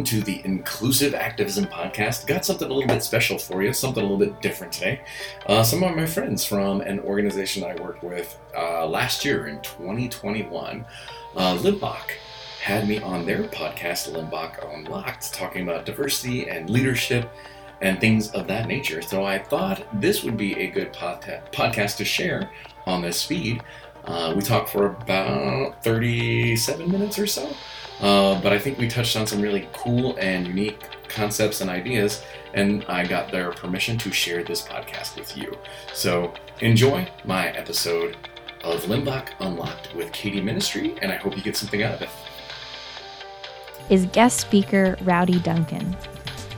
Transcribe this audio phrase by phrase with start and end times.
[0.00, 2.26] welcome to the Inclusive Activism Podcast.
[2.26, 5.02] Got something a little bit special for you, something a little bit different today.
[5.44, 9.60] Uh, some of my friends from an organization I worked with uh, last year in
[9.60, 10.86] 2021,
[11.36, 12.12] uh, Limbach,
[12.62, 17.30] had me on their podcast, Limbach Unlocked, talking about diversity and leadership
[17.82, 19.02] and things of that nature.
[19.02, 22.50] So I thought this would be a good pod- podcast to share
[22.86, 23.62] on this feed.
[24.06, 27.54] Uh, we talked for about 37 minutes or so.
[28.00, 32.22] Uh, but I think we touched on some really cool and unique concepts and ideas,
[32.54, 35.56] and I got their permission to share this podcast with you.
[35.92, 38.16] So enjoy my episode
[38.64, 42.08] of Limbach Unlocked with Katie Ministry, and I hope you get something out of it.
[43.90, 45.96] Is guest speaker Rowdy Duncan.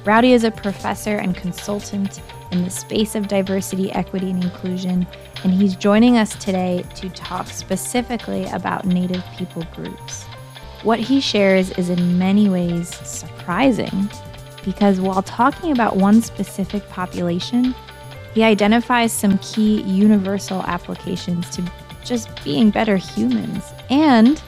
[0.04, 5.06] Rowdy is a professor and consultant in the space of diversity, equity, and inclusion,
[5.42, 10.21] and he's joining us today to talk specifically about Native people groups.
[10.82, 14.10] What he shares is in many ways surprising
[14.64, 17.74] because while talking about one specific population,
[18.34, 21.62] he identifies some key universal applications to
[22.04, 24.42] just being better humans and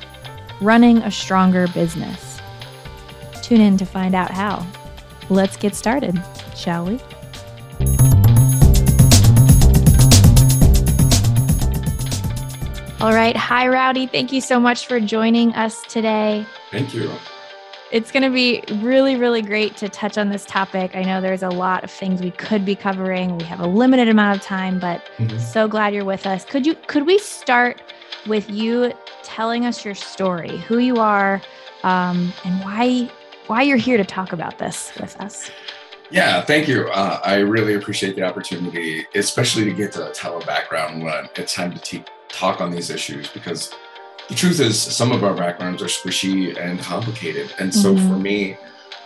[0.61, 2.41] running a stronger business.
[3.43, 4.67] Tune in to find out how.
[5.31, 6.21] Let's get started,
[6.57, 7.01] shall we?
[13.05, 13.37] All right.
[13.37, 14.07] Hi, Rowdy.
[14.07, 16.47] Thank you so much for joining us today.
[16.71, 17.13] Thank you.
[17.93, 20.97] It's going to be really, really great to touch on this topic.
[20.97, 23.37] I know there's a lot of things we could be covering.
[23.37, 25.39] We have a limited amount of time, but mm-hmm.
[25.39, 26.47] so glad you're with us.
[26.47, 27.83] Could you could we start
[28.27, 28.91] with you
[29.23, 31.43] telling us your story, who you are,
[31.83, 33.13] um, and why
[33.49, 35.51] why you're here to talk about this with us?
[36.15, 36.87] Yeah, thank you.
[36.91, 41.55] Uh, I really appreciate the opportunity, especially to get to tell a background when it's
[41.55, 43.75] time to teach talk on these issues because
[44.29, 48.09] the truth is some of our backgrounds are squishy and complicated and so mm-hmm.
[48.09, 48.57] for me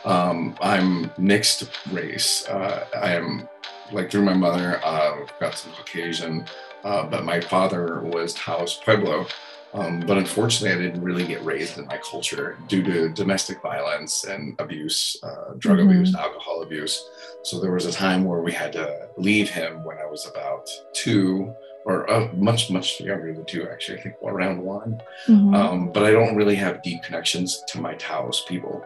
[0.04, 3.46] um, i'm mixed race uh, i am
[3.92, 6.46] like through my mother I've uh, got some caucasian
[6.84, 9.26] uh, but my father was taos pueblo
[9.74, 14.24] um, but unfortunately i didn't really get raised in my culture due to domestic violence
[14.24, 15.90] and abuse uh, drug mm-hmm.
[15.90, 17.08] abuse alcohol abuse
[17.42, 20.68] so there was a time where we had to leave him when i was about
[20.92, 25.54] two or uh, much much younger than two actually i think around one mm-hmm.
[25.54, 28.84] um, but i don't really have deep connections to my taos people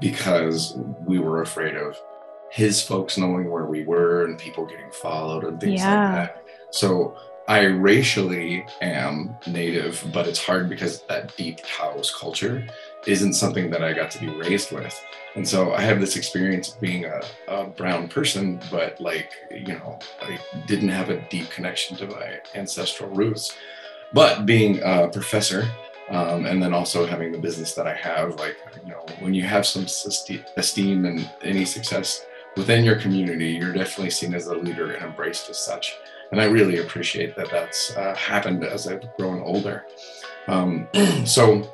[0.00, 1.96] because we were afraid of
[2.50, 6.04] his folks knowing where we were and people getting followed and things yeah.
[6.04, 7.16] like that so
[7.48, 12.66] i racially am native but it's hard because that deep taos culture
[13.06, 14.94] isn't something that i got to be raised with
[15.38, 19.74] and so I have this experience of being a, a, brown person, but like, you
[19.74, 23.54] know, I didn't have a deep connection to my ancestral roots.
[24.12, 25.68] But being a professor,
[26.10, 29.44] um, and then also having the business that I have, like, you know, when you
[29.44, 32.26] have some esteem and any success
[32.56, 35.94] within your community, you're definitely seen as a leader and embraced as such.
[36.30, 39.86] And I really appreciate that that's uh, happened as I've grown older.
[40.46, 40.88] Um,
[41.24, 41.68] so,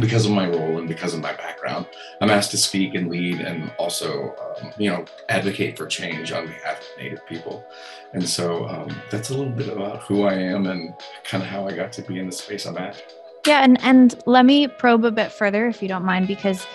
[0.00, 1.86] because of my role and because of my background,
[2.20, 6.46] I'm asked to speak and lead and also, um, you know, advocate for change on
[6.46, 7.64] behalf of Native people.
[8.12, 11.66] And so um, that's a little bit about who I am and kind of how
[11.66, 13.02] I got to be in the space I'm at.
[13.46, 16.66] Yeah, and and let me probe a bit further, if you don't mind, because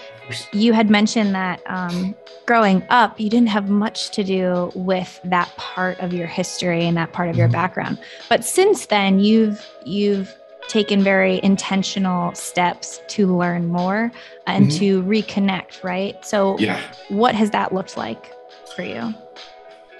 [0.52, 5.54] you had mentioned that um, growing up, you didn't have much to do with that
[5.58, 7.54] part of your history and that part of your mm-hmm.
[7.54, 8.00] background.
[8.30, 10.34] But since then, you've you've
[10.68, 14.12] taken very intentional steps to learn more
[14.48, 14.80] and mm-hmm.
[14.80, 16.24] to reconnect, right?
[16.26, 16.82] So, yeah.
[17.10, 18.32] what has that looked like
[18.76, 19.14] for you?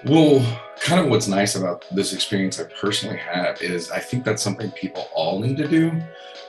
[0.04, 0.44] Well,
[0.80, 4.70] kind of what's nice about this experience I personally have is I think that's something
[4.72, 5.92] people all need to do,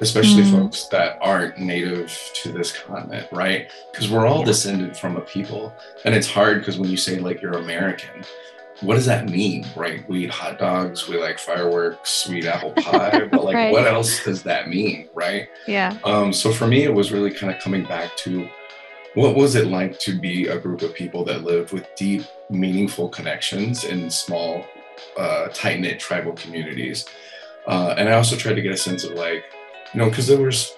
[0.02, 0.58] especially mm-hmm.
[0.58, 3.72] folks that aren't native to this continent, right?
[3.92, 5.74] Because we're all descended from a people.
[6.04, 8.24] And it's hard because when you say like you're American,
[8.82, 10.08] what does that mean, right?
[10.10, 13.72] We eat hot dogs, we like fireworks, we eat apple pie, but like, right.
[13.72, 15.48] what else does that mean, right?
[15.66, 15.98] Yeah.
[16.04, 18.50] Um, so for me, it was really kind of coming back to
[19.14, 23.08] what was it like to be a group of people that lived with deep, meaningful
[23.08, 24.66] connections in small,
[25.18, 27.06] uh, tight knit tribal communities.
[27.66, 29.46] Uh, and I also tried to get a sense of like,
[29.96, 30.76] you know, because there was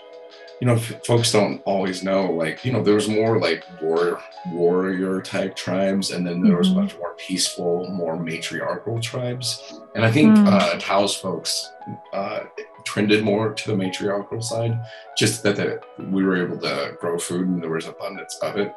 [0.59, 5.21] you know, folks don't always know, like, you know, there was more like war, warrior
[5.21, 6.81] type tribes, and then there was mm-hmm.
[6.81, 9.79] much more peaceful, more matriarchal tribes.
[9.93, 10.47] And I think mm.
[10.47, 11.71] uh, Taos folks
[12.11, 12.45] uh,
[12.85, 14.79] trended more to the matriarchal side,
[15.15, 15.79] just that the,
[16.09, 18.73] we were able to grow food and there was abundance of it.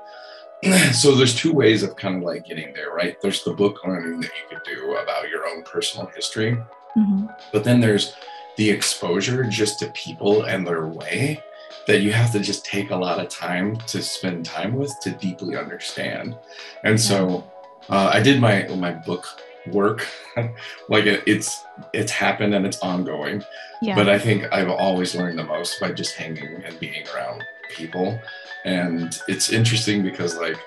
[0.95, 3.19] so there's two ways of kind of like getting there, right?
[3.23, 6.59] There's the book learning that you could do about your own personal history,
[6.95, 8.15] hmm But then there's
[8.61, 11.43] the exposure just to people and their way
[11.87, 15.13] that you have to just take a lot of time to spend time with to
[15.13, 16.37] deeply understand.
[16.85, 17.51] And so
[17.89, 19.27] uh, I did my my book
[19.73, 20.07] work,
[20.91, 21.65] like it, it's
[21.95, 23.43] it's happened and it's ongoing.
[23.81, 23.95] Yeah.
[23.95, 28.21] But I think I've always learned the most by just hanging and being around people.
[28.67, 30.59] And it's interesting because like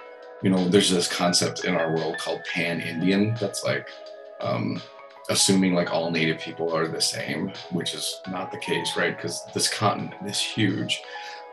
[0.41, 3.87] you know there's this concept in our world called pan Indian that's like
[4.41, 4.81] um,
[5.29, 9.15] assuming like all native people are the same, which is not the case, right?
[9.15, 11.01] Because this continent is huge.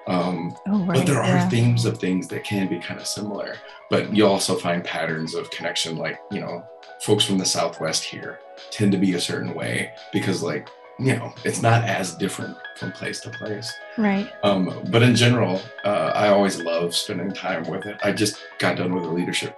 [0.06, 0.98] Um, oh, right.
[0.98, 1.48] but there are yeah.
[1.48, 3.56] themes of things that can be kind of similar.
[3.90, 6.64] But you also find patterns of connection, like, you know,
[7.00, 8.40] folks from the Southwest here
[8.70, 10.68] tend to be a certain way because, like,
[10.98, 13.72] you know, it's not as different from place to place.
[13.96, 14.30] Right.
[14.42, 17.96] Um, but in general, uh, I always love spending time with it.
[18.02, 19.56] I just got done with a leadership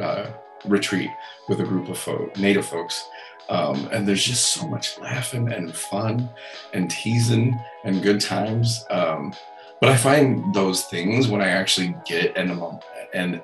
[0.00, 0.26] uh,
[0.64, 1.10] retreat
[1.48, 3.04] with a group of folk, native folks.
[3.48, 6.30] Um, and there's just so much laughing and fun
[6.72, 8.84] and teasing and good times.
[8.90, 9.34] Um,
[9.80, 12.62] but I find those things when I actually get and
[13.12, 13.42] and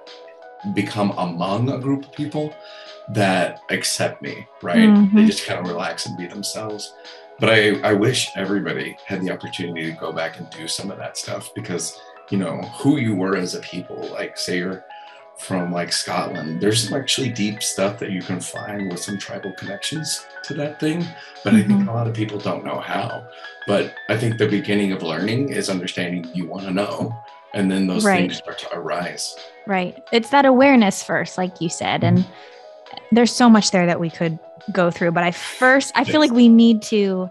[0.74, 2.54] become among a group of people
[3.10, 4.88] that accept me, right?
[4.88, 5.14] Mhm.
[5.14, 6.94] They just kind of relax and be themselves.
[7.40, 10.98] But I, I wish everybody had the opportunity to go back and do some of
[10.98, 12.00] that stuff because,
[12.30, 14.84] you know, who you were as a people, like say you're
[15.38, 19.52] from like Scotland, there's some actually deep stuff that you can find with some tribal
[19.52, 21.04] connections to that thing.
[21.44, 23.26] But I think a lot of people don't know how.
[23.66, 27.14] But I think the beginning of learning is understanding you want to know.
[27.54, 28.22] And then those Right.
[28.22, 29.36] things start to arise.
[29.66, 30.02] Right.
[30.12, 32.02] It's that awareness first, like you said.
[32.02, 32.26] And
[33.12, 34.38] there's so much there that we could
[34.72, 35.12] go through.
[35.12, 37.30] But I first, I feel like we need to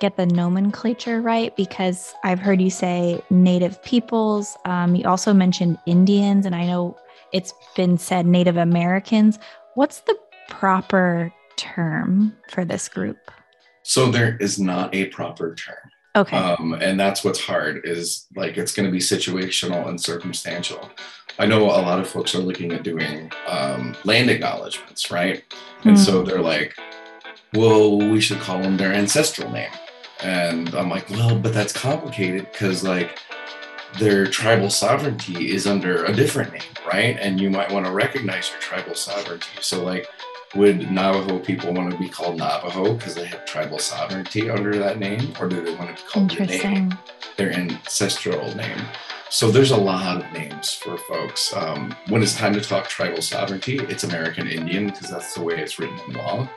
[0.00, 4.56] get the nomenclature right because I've heard you say Native peoples.
[4.64, 6.96] Um, you also mentioned Indians, and I know
[7.32, 9.38] it's been said Native Americans.
[9.74, 10.16] What's the
[10.48, 13.30] proper term for this group?
[13.82, 15.76] So there is not a proper term.
[16.16, 16.36] Okay.
[16.36, 20.90] um, and that's what's hard is like it's going to be situational and circumstantial
[21.38, 25.44] i know a lot of folks are looking at doing um, land acknowledgments right
[25.84, 26.02] and Hmm.
[26.02, 26.76] so they're like
[27.54, 29.70] well we should call them their ancestral name
[30.24, 33.18] and i'm like well but that's complicated because like
[33.98, 38.50] their tribal sovereignty is under a different name right and you might want to recognize
[38.50, 40.06] your tribal sovereignty so like
[40.54, 44.98] would Navajo people want to be called Navajo because they have tribal sovereignty under that
[44.98, 46.94] name, or do they want to be called the name,
[47.36, 48.80] their ancestral name?
[49.30, 51.54] So there's a lot of names for folks.
[51.54, 55.58] Um, when it's time to talk tribal sovereignty, it's American Indian because that's the way
[55.58, 56.48] it's written in law.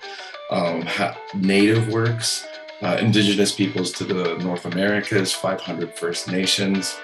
[0.49, 2.47] Um, ha- Native works,
[2.81, 6.97] uh, indigenous peoples to the North Americas, 500 First Nations.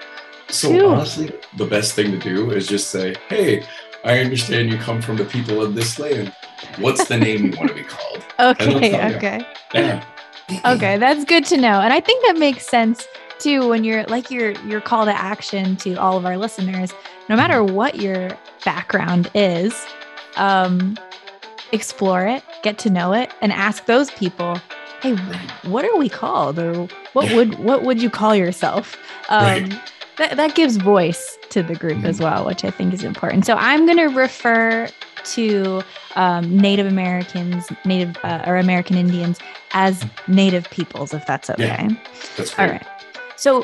[0.50, 3.64] So honestly, the best thing to do is just say, "Hey,
[4.04, 6.34] I understand you come from the people of this land.
[6.78, 9.16] What's the name you want to be called?" Okay.
[9.16, 9.46] Okay.
[9.74, 10.04] Yeah.
[10.66, 13.06] okay that's good to know and i think that makes sense
[13.38, 16.94] too when you're like your your call to action to all of our listeners
[17.28, 19.86] no matter what your background is
[20.38, 20.98] um
[21.74, 24.60] explore it get to know it and ask those people
[25.02, 25.16] hey
[25.70, 29.80] what are we called or what would what would you call yourself um Right.
[30.18, 32.24] That, that gives voice to the group as Mhm.
[32.24, 34.90] well which i think is important so i'm going to refer
[35.26, 35.82] to
[36.16, 39.40] um, native americans native uh, or american indians
[39.74, 41.90] as native peoples if that's okay Yeah.
[42.38, 42.66] That's great.
[42.66, 42.86] all right
[43.36, 43.64] so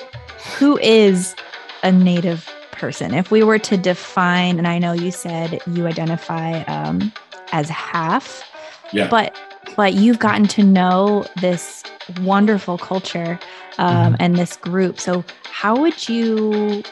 [0.58, 1.36] who is
[1.84, 6.62] a native person if we were to define and i know you said you identify
[6.64, 7.12] um,
[7.52, 8.44] as half
[8.92, 9.08] Yeah.
[9.10, 9.36] but
[9.76, 11.84] but you've gotten to know this
[12.22, 13.40] wonderful culture
[13.78, 14.18] um, Mhm.
[14.20, 16.84] and this group so how would you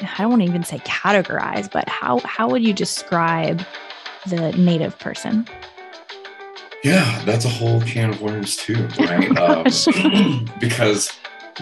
[0.00, 3.62] i don't want to even say categorize but how how would you describe
[4.26, 5.46] the native person
[6.82, 9.34] Yeah, that's a whole can of worms too, right?
[9.46, 9.64] um,
[10.60, 11.10] because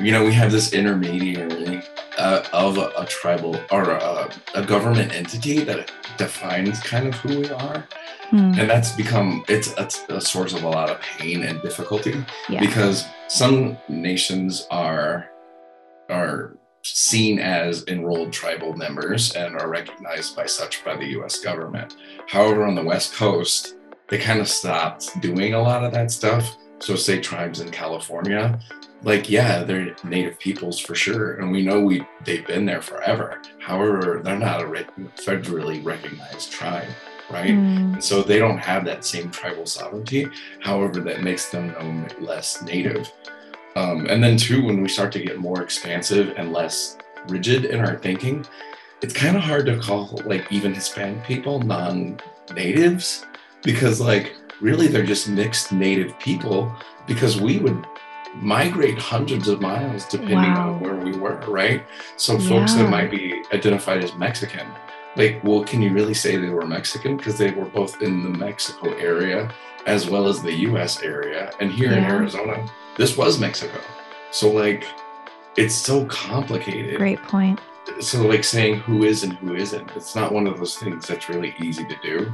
[0.01, 1.81] you know we have this intermediary
[2.33, 7.51] uh, of a, tribal or a, a government entity that defines kind of who we
[7.51, 7.87] are,
[8.33, 12.15] Hmm, and that's become it's, it's a source of a lot of pain and difficulty
[12.49, 15.29] yeah because some nations are
[16.09, 21.97] are seen as enrolled tribal members and are recognized by such by the US government.
[22.27, 23.75] However, on the West Coast,
[24.09, 26.57] they kind of stopped doing a lot of that stuff.
[26.83, 28.59] So say tribes in California,
[29.05, 31.35] like yeah, they're native peoples for sure.
[31.35, 33.41] And we know we they've been there forever.
[33.61, 34.87] However, they're not a re-
[35.17, 36.89] federally recognized tribe,
[37.31, 37.51] right?
[37.55, 40.27] Hmm, And so they don't have that same tribal sovereignty.
[40.61, 43.11] However, that makes them known less native.
[43.77, 46.99] Um, and then, too, when we start to get more expansive and less
[47.29, 48.45] rigid in our thinking,
[49.03, 52.21] it's kind of hard to call like even Hispanic people non
[52.55, 53.25] natives
[53.63, 56.73] because, like, really they're just mixed native people
[57.07, 57.87] because we would
[58.37, 60.75] migrate hundreds of miles depending Wow.
[60.75, 61.85] on where we were, right?
[62.17, 64.67] So folks that might be identified as Mexican,
[65.17, 67.19] like, well, can you really say they were Mexican?
[67.19, 69.53] Because they were both in the Mexico area
[69.85, 71.53] as well as the US area.
[71.61, 72.67] And here in Arizona,
[72.97, 73.81] this was Mexico.
[74.31, 74.87] So, like,
[75.57, 76.97] it's so complicated.
[76.97, 77.61] Great point.
[78.01, 81.29] So, like, saying who is and who isn't, it's not one of those things that's
[81.29, 82.33] really easy to do.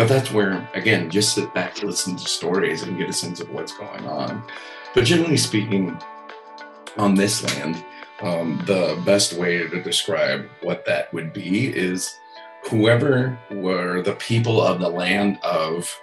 [0.00, 3.50] But that's where, again, just sit back, listen to stories, and get a sense of
[3.50, 4.42] what's going on.
[4.94, 5.94] But generally speaking,
[6.96, 7.84] on this land,
[8.22, 12.16] um, the best way to describe what that would be is
[12.64, 15.94] whoever were the people of the land of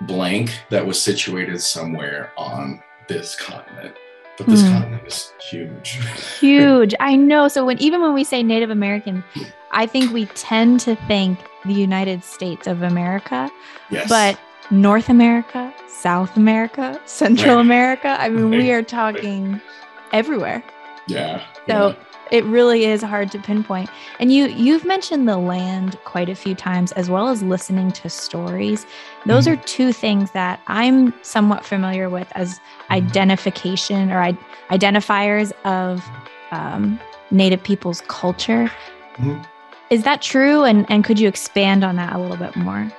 [0.00, 3.94] blank that was situated somewhere on this continent.
[4.38, 4.72] But this Hmm.
[4.72, 5.98] continent is huge.
[6.40, 6.94] Huge.
[7.00, 7.48] I know.
[7.48, 9.24] So when even when we say Native American,
[9.70, 13.50] I think we tend to think the United States of America,
[13.90, 14.08] yes.
[14.08, 14.38] but
[14.70, 17.60] North America, South America, Central Right.
[17.62, 18.16] America.
[18.20, 19.60] I mean, we are talking
[20.12, 20.62] everywhere.
[21.08, 21.42] yeah.
[21.68, 21.96] So
[22.32, 23.88] it really is hard to pinpoint.
[24.20, 28.08] And you you've mentioned the land quite a few times as well as listening to
[28.08, 28.86] stories.
[29.26, 29.52] Those Mhm.
[29.52, 32.58] are two things that I'm somewhat familiar with as
[32.90, 34.38] identification or I-
[34.70, 36.04] identifiers of
[36.52, 36.98] um,
[37.32, 38.70] Native people's culture.
[39.16, 39.44] Mhm.
[39.90, 40.62] Is that true?
[40.64, 42.90] And and could you expand on that a little bit more?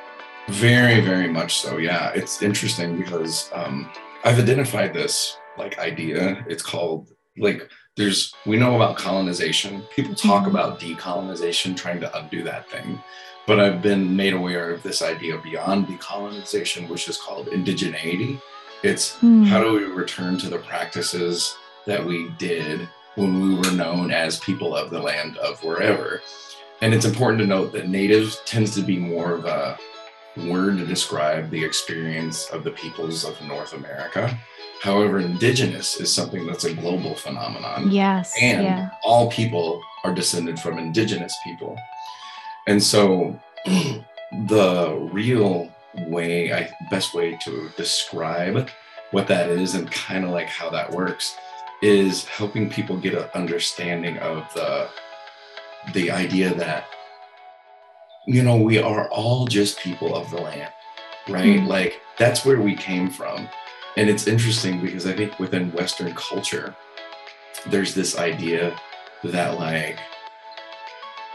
[0.50, 1.78] Very, very much so.
[1.78, 3.90] Yeah, it's interesting because um,
[4.24, 6.46] I've identified this like idea.
[6.48, 9.82] It's called like there's we know about colonization.
[9.96, 10.52] People talk Mhm.
[10.52, 13.02] about decolonization, trying to undo that thing.
[13.46, 18.40] But I've been made aware of this idea beyond decolonization, which is called indigeneity.
[18.84, 19.44] It's Hmm.
[19.46, 24.40] how do we return to the practices that we did when we were known as
[24.40, 26.22] people of the land of wherever?
[26.82, 29.78] And it's important to note that native tends to be more of a
[30.46, 34.38] word to describe the experience of the peoples of North America.
[34.82, 38.34] However, indigenous is something that's a global phenomenon Yes.
[38.42, 38.90] and yeah.
[39.04, 41.78] all people are descended from indigenous people.
[42.68, 45.70] And so the real
[46.08, 48.70] way, I best way to describe
[49.12, 51.36] what that is and kind of like how that works
[51.82, 54.90] is helping people get an understanding of the
[55.94, 56.86] the idea that
[58.26, 60.72] you know we are all just people of the land
[61.30, 61.68] right Mhm.
[61.68, 63.48] like that's where we came from
[63.98, 66.76] and it's interesting because i think within western culture
[67.68, 68.74] there's this idea
[69.24, 69.98] that like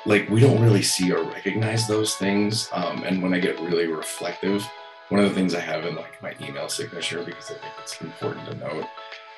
[0.07, 3.87] like we don't really see or recognize those things um, and when i get really
[3.87, 4.64] reflective
[5.11, 8.00] one of the things i have in like my email signature because i think it's
[8.00, 8.87] important to note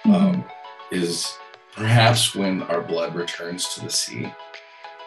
[0.06, 0.14] Mhm.
[0.14, 0.44] um,
[0.92, 1.38] is
[1.74, 4.30] perhaps when our blood returns to the sea,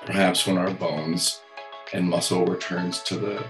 [0.08, 1.42] perhaps when our bones
[1.94, 3.44] and muscle returns to the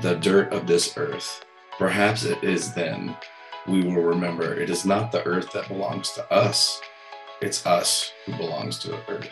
[0.00, 1.44] the dirt of this earth,
[1.78, 3.14] perhaps it is then
[3.66, 6.80] we will remember it is not the earth that belongs to us,
[7.40, 9.30] it's us who belongs to the earth.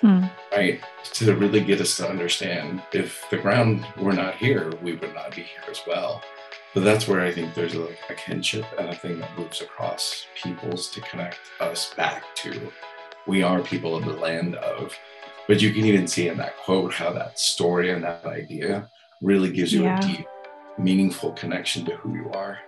[0.00, 0.24] Hmm.
[0.50, 0.80] Right?
[1.14, 5.34] To really get us to understand if the ground were not here, we would not
[5.34, 6.22] be here as well.
[6.74, 10.26] But that's where I think there's like a kinship and a thing that moves across
[10.34, 12.72] peoples to connect us back to
[13.26, 14.96] we are people of the land of.
[15.46, 18.88] But you can even see in that quote how that story and that idea
[19.20, 19.98] really gives you Yeah.
[19.98, 20.26] a deep,
[20.78, 22.58] meaningful connection to who you are.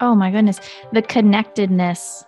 [0.00, 0.60] Oh my goodness.
[0.92, 2.24] The connectedness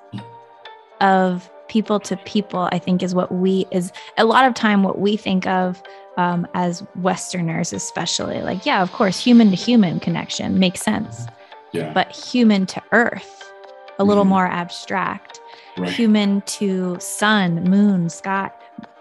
[1.00, 4.98] of people to people, I think, is what we is a lot of time what
[5.00, 5.82] we think of
[6.16, 8.40] um, as Westerners, especially.
[8.40, 11.26] Like, yeah, of course, human to human connection makes sense,
[11.72, 11.92] Yeah.
[11.92, 13.50] but human to earth,
[13.98, 14.28] a little Mhm.
[14.28, 15.40] more abstract.
[15.78, 15.90] right.
[15.92, 18.50] Human to sun, moon, sky,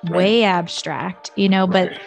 [0.09, 1.89] way abstract, you know, right.
[1.91, 1.99] but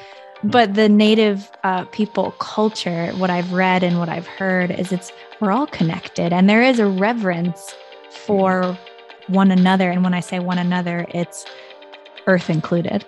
[0.44, 5.50] the native uh, people culture what i've read and what i've heard is it's we're
[5.50, 7.74] all connected and there is a reverence
[8.10, 8.78] for
[9.26, 11.44] one another and when i say one another it's
[12.26, 13.04] earth included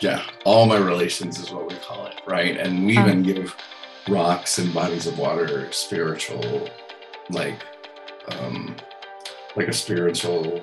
[0.00, 2.56] yeah, all my relations is what we call it, right?
[2.58, 3.00] And we Oh.
[3.06, 3.56] even give
[4.08, 6.68] rocks and bodies of water spiritual,
[7.30, 7.58] like,
[8.32, 8.76] um,
[9.56, 10.60] like a spiritual.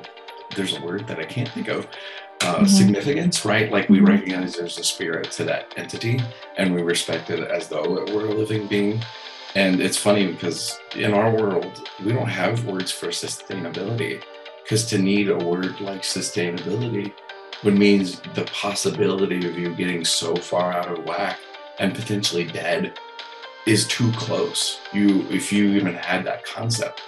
[0.56, 1.88] There's a word that I can't think of.
[2.44, 2.68] Uh, Mhm.
[2.68, 3.72] Significance, right?
[3.72, 4.08] Like we Mhm.
[4.08, 6.20] recognize there's a spirit to that entity,
[6.58, 9.04] and we respect it as though it were a living being.
[9.54, 14.22] And it's funny because in our world, we don't have words for sustainability.
[14.64, 17.12] Because to need a word like sustainability
[17.64, 21.38] would mean the possibility of you getting so far out of whack
[21.80, 22.94] and potentially dead
[23.68, 24.80] is too close.
[24.94, 27.02] You, if you even had that concept,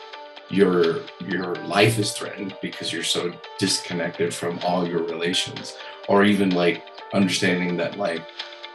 [0.53, 6.51] your your life is threatened because you're so disconnected from all your relations, or even
[6.51, 6.83] like
[7.13, 8.23] understanding that like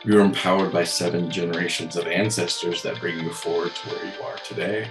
[0.05, 4.37] you're empowered by seven generations of ancestors that bring you forward to where you are
[4.39, 4.89] today.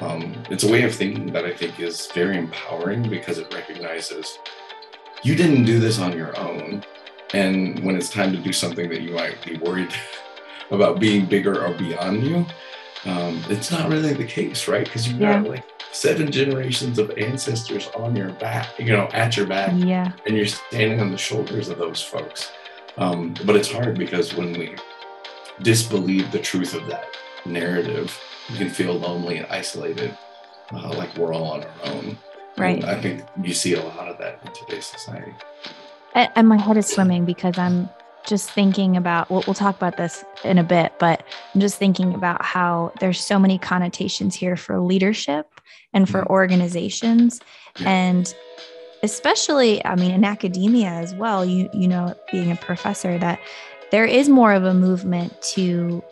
[0.00, 4.38] Um, it's a way of thinking that I think is very empowering because it recognizes
[5.22, 6.82] you didn't do this on your own.
[7.34, 9.92] And when it's time to do something that you might be worried
[10.70, 12.46] about being bigger or beyond you,
[13.04, 14.84] um, it's not really the case, right?
[14.84, 15.40] Because you've yeah.
[15.40, 19.72] got like seven generations of ancestors on your back, you know, at your back.
[19.76, 20.12] Yeah.
[20.26, 22.52] And you're standing on the shoulders of those folks.
[22.98, 24.76] Um, but it's hard because when we
[25.62, 27.06] disbelieve the truth of that
[27.46, 28.18] narrative,
[28.50, 30.16] we can feel lonely and isolated,
[30.72, 32.18] uh, like we're all on our own.
[32.58, 32.82] Right.
[32.82, 35.32] And I think you see a lot of that in today's society.
[36.14, 37.88] And my head is swimming because I'm
[38.26, 41.24] just thinking about we'll, we'll talk about this in a bit but
[41.54, 45.60] i'm just thinking about how there's so many connotations here for leadership
[45.92, 46.32] and for mm-hmm.
[46.32, 47.40] organizations
[47.84, 48.34] and
[49.02, 53.40] especially i mean in academia as well you you know being a professor that
[53.90, 56.02] there is more of a movement to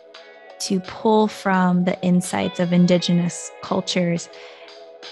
[0.59, 4.29] to pull from the insights of indigenous cultures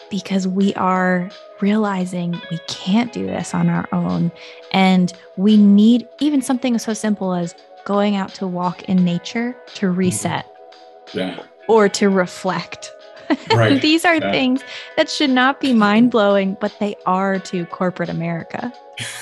[0.10, 1.30] because we are
[1.62, 4.32] realizing we can't do this on our own
[4.72, 9.90] and we need even something so simple as going out to walk in nature to
[9.90, 10.46] reset
[11.14, 12.92] yeah or to reflect
[13.54, 13.82] Right.
[13.82, 14.32] These are yeah.
[14.32, 14.64] things
[14.96, 18.74] that should not be mind blowing, but they are to corporate America.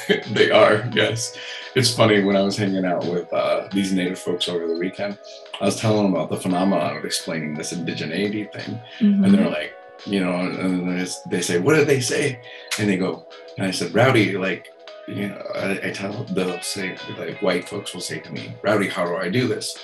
[0.31, 1.37] they are, yes.
[1.75, 5.17] It's funny when I was hanging out with uh, these native folks over the weekend,
[5.59, 8.79] I was telling them about the phenomenon of explaining this indigeneity thing.
[8.99, 9.23] Mm-hmm.
[9.23, 9.73] And they're like,
[10.05, 12.41] you know, and they say, What did they say?
[12.79, 13.25] And they go,
[13.57, 14.67] and I said, Rowdy, like,
[15.07, 18.53] you know, I, I tell them, they'll say, like, white folks will say to me,
[18.61, 19.77] Rowdy, how do I do this?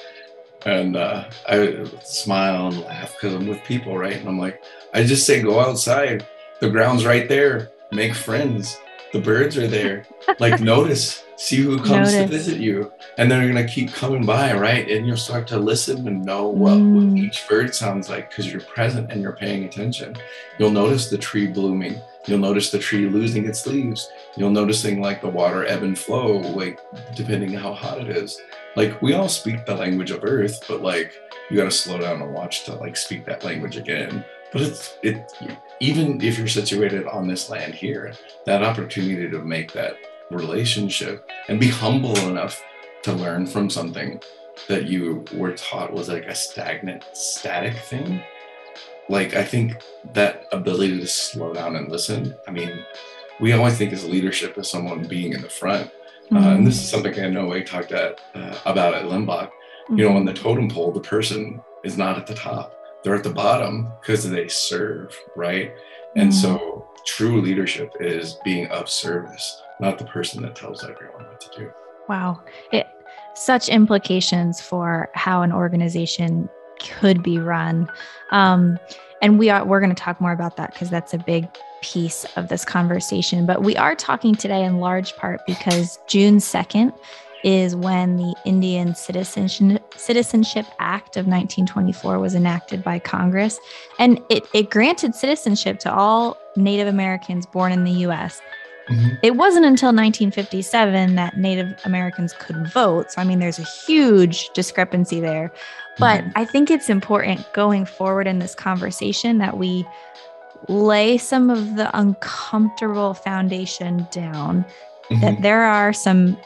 [0.65, 4.17] And uh, I smile and laugh because I'm with people, right?
[4.17, 4.61] And I'm like,
[4.93, 6.27] I just say, go outside.
[6.59, 7.71] The ground's right there.
[7.91, 8.77] Make friends.
[9.13, 10.05] The birds are there.
[10.39, 12.13] like, notice, see who comes notice.
[12.13, 12.91] to visit you.
[13.17, 14.89] And they're going to keep coming by, right?
[14.89, 17.11] And you'll start to listen and know what, mm.
[17.11, 20.15] what each bird sounds like because you're present and you're paying attention.
[20.59, 21.99] You'll notice the tree blooming.
[22.27, 24.09] You'll notice the tree losing its leaves.
[24.37, 26.79] You'll noticing like the water ebb and flow, like
[27.15, 28.39] depending how hot it is
[28.75, 31.13] like we all speak the language of earth but like
[31.49, 34.97] you got to slow down and watch to like speak that language again but it's
[35.03, 35.31] it
[35.79, 38.13] even if you're situated on this land here
[38.45, 39.95] that opportunity to make that
[40.31, 42.61] relationship and be humble enough
[43.03, 44.21] to learn from something
[44.67, 48.21] that you were taught was like a stagnant static thing
[49.09, 49.81] like i think
[50.13, 52.71] that ability to slow down and listen i mean
[53.39, 55.89] we always think as leadership as someone being in the front
[56.31, 56.43] Mm-hmm.
[56.43, 59.49] Uh, and this is something I know I talked at, uh, about at Limbach.
[59.49, 59.97] Mm-hmm.
[59.97, 63.23] You know, on the totem pole, the person is not at the top; they're at
[63.23, 65.73] the bottom because they serve, right?
[66.15, 66.39] And mm-hmm.
[66.39, 71.59] so, true leadership is being of service, not the person that tells everyone what to
[71.59, 71.71] do.
[72.07, 72.41] Wow,
[72.71, 72.87] it
[73.33, 77.89] such implications for how an organization could be run.
[78.31, 78.79] Um,
[79.21, 81.47] and we are we're going to talk more about that because that's a big
[81.81, 83.45] piece of this conversation.
[83.45, 86.93] But we are talking today in large part because June 2nd
[87.43, 93.59] is when the Indian Citizenship, Citizenship Act of 1924 was enacted by Congress.
[93.97, 98.41] And it, it granted citizenship to all Native Americans born in the US.
[98.91, 99.15] Mm-hmm.
[99.23, 103.11] It wasn't until 1957 that Native Americans could vote.
[103.11, 105.51] So, I mean, there's a huge discrepancy there.
[105.97, 106.31] But mm-hmm.
[106.35, 109.85] I think it's important going forward in this conversation that we
[110.67, 114.63] lay some of the uncomfortable foundation down
[115.09, 115.21] mm-hmm.
[115.21, 116.37] that there are some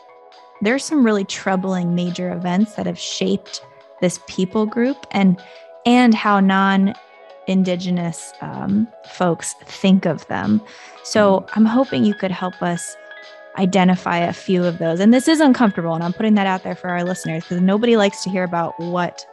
[0.62, 3.62] there's some really troubling major events that have shaped
[4.02, 5.42] this people group and
[5.86, 6.94] and how non
[7.48, 10.62] indigenous um, folks think of them
[11.06, 12.98] so i'm hoping you could help us
[13.58, 16.76] identify a few of those and this is uncomfortable and i'm putting that out there
[16.76, 19.26] for our listeners because nobody likes to hear about what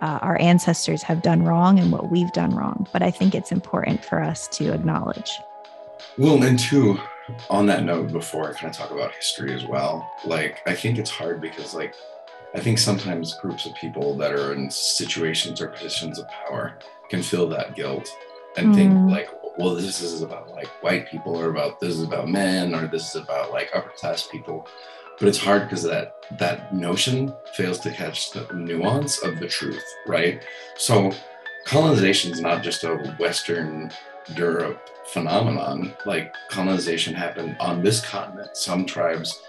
[0.00, 2.86] uh, our ancestors have done wrong and what we've done wrong.
[2.92, 5.30] But I think it's important for us to acknowledge.
[6.18, 6.98] Well, and two,
[7.50, 10.98] on that note, before I kind of talk about history as well, like I think
[10.98, 11.94] it's hard because, like,
[12.54, 16.78] I think sometimes groups of people that are in situations or positions of power
[17.10, 18.08] can feel that guilt
[18.56, 18.74] and mm.
[18.74, 22.74] think like, well, this is about like white people, or about this is about men,
[22.74, 24.66] or this is about like upper class people.
[25.18, 29.82] But it's hard because that that notion fails to catch the nuance of the truth
[30.06, 30.42] right?
[30.76, 31.12] So
[31.64, 33.92] colonization is not just a western
[34.34, 35.94] europe phenomenon.
[36.04, 38.56] Like colonization happened on this continent.
[38.56, 39.42] Some tribes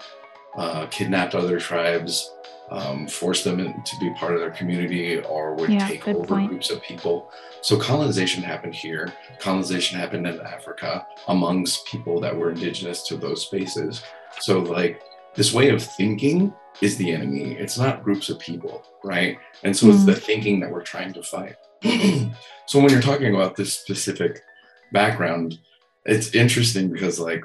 [0.56, 2.32] uh, kidnapped other tribes
[2.70, 6.26] um, forced them in, to be part of their community or would yeah, take over
[6.26, 6.50] point.
[6.50, 7.30] groups of people
[7.62, 13.42] so colonization happened here colonization happened in africa amongst people that were indigenous to those
[13.42, 14.02] spaces
[14.40, 15.02] so like
[15.34, 17.52] this way of thinking is the enemy.
[17.52, 19.38] It's not groups of people, right?
[19.62, 21.56] And so it's the thinking that we're trying to fight.
[22.66, 24.42] so when you're talking about this specific
[24.92, 25.58] background,
[26.04, 27.44] it's interesting because like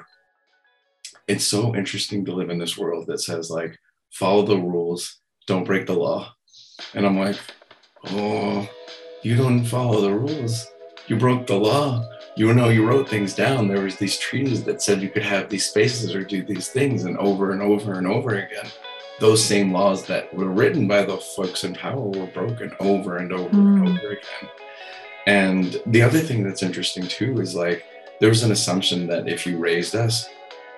[1.26, 3.78] it's so interesting to live in this world that says like
[4.14, 6.34] follow the rules, don't break the law.
[6.94, 7.36] And I'm like,
[8.06, 8.68] oh,
[9.22, 10.66] you don't follow the rules.
[11.08, 12.04] You broke the law.
[12.36, 13.68] You know, you wrote things down.
[13.68, 17.04] There was these treaties that said you could have these spaces or do these things,
[17.04, 18.70] and over and over and over again,
[19.20, 23.32] those same laws that were written by the folks in power were broken over and
[23.32, 23.86] over mm.
[23.86, 24.50] and over again.
[25.26, 27.84] And the other thing that's interesting too is like
[28.20, 30.28] there was an assumption that if you raised us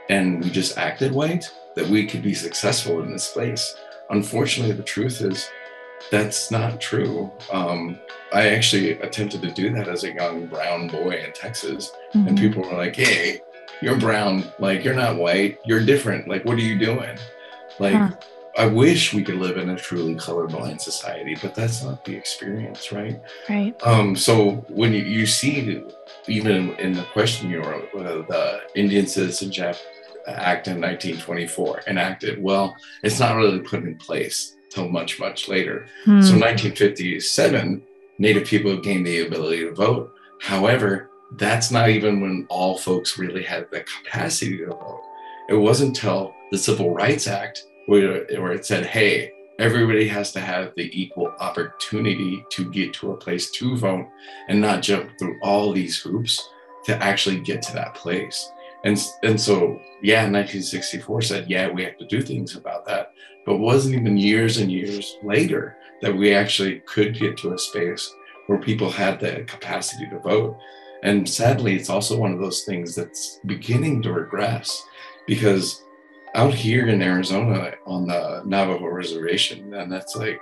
[0.08, 3.76] and we just acted white, that we could be successful in this place.
[4.10, 5.48] Unfortunately, the truth is
[6.10, 7.30] that's not true.
[7.52, 7.98] Um,
[8.32, 12.28] I actually attempted to do that as a young brown boy in Texas, mm-hmm.
[12.28, 13.40] and people were like, "Hey,
[13.80, 14.44] you're brown.
[14.58, 15.58] Like you're not white.
[15.64, 16.26] You're different.
[16.28, 17.16] Like what are you doing?"
[17.78, 18.10] Like huh.
[18.56, 22.90] I wish we could live in a truly colorblind society, but that's not the experience,
[22.90, 23.20] right?
[23.50, 23.76] Right.
[23.86, 25.82] Um, so when you, you see,
[26.26, 29.76] even in the question you wrote, uh, the Indian Citizenship
[30.26, 35.86] Act in 1924 enacted, well, it's not really put in place till much, much later.
[36.04, 36.22] Hmm.
[36.22, 37.82] So 1957,
[38.18, 40.12] Native people gained the ability to vote.
[40.40, 45.02] However, that's not even when all folks really had the capacity to vote.
[45.48, 50.40] It wasn't until the Civil Rights Act where, where it said, hey, everybody has to
[50.40, 54.06] have the equal opportunity to get to a place to vote
[54.48, 56.48] and not jump through all these hoops
[56.84, 58.50] to actually get to that place.
[58.84, 63.12] And, and so, yeah, 1964 said, yeah, we have to do things about that.
[63.44, 67.58] But it wasn't even years and years later that we actually could get to a
[67.58, 68.12] space
[68.46, 70.56] where people had the capacity to vote.
[71.02, 74.84] And sadly, it's also one of those things that's beginning to regress
[75.26, 75.82] because
[76.34, 80.40] out here in Arizona on the Navajo reservation, and that's like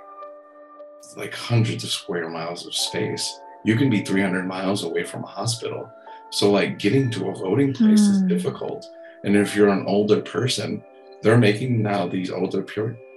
[1.16, 3.38] like hundreds of square miles of space.
[3.64, 5.90] You can be 300 miles away from a hospital
[6.30, 8.10] so like getting to a voting place mm.
[8.10, 8.28] is hmm.
[8.28, 8.86] difficult.
[9.24, 10.82] And if you're an older person,
[11.22, 12.62] they're making now these older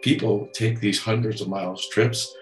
[0.02, 2.34] people take these hundreds of miles trips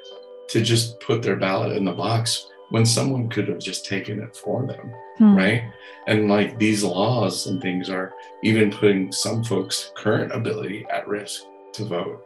[0.49, 4.36] to just put their ballot in the box when someone could have just taken it
[4.36, 5.36] for them, mm.
[5.36, 5.63] right?
[6.08, 11.43] And like these laws and things are even putting some folks' current ability at risk
[11.73, 12.23] to vote.